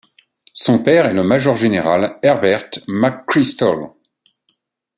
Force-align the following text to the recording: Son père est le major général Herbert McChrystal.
Son 0.55 0.81
père 0.81 1.05
est 1.05 1.13
le 1.13 1.23
major 1.23 1.55
général 1.55 2.17
Herbert 2.23 2.71
McChrystal. 2.87 3.91